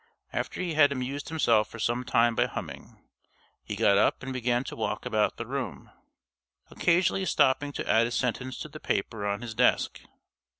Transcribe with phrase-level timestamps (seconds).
[0.33, 3.07] After he had amused himself for some time by humming,
[3.63, 5.91] he got up and began to walk about the room,
[6.71, 10.01] occasionally stopping to add a sentence to the paper on his desk.